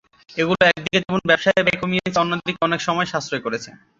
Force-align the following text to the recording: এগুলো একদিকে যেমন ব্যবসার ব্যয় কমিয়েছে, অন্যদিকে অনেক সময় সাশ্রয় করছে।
এগুলো 0.37 0.61
একদিকে 0.69 0.97
যেমন 0.99 1.21
ব্যবসার 1.29 1.65
ব্যয় 1.65 1.79
কমিয়েছে, 1.81 2.17
অন্যদিকে 2.23 2.61
অনেক 2.67 2.79
সময় 2.87 3.07
সাশ্রয় 3.11 3.43
করছে। 3.45 3.69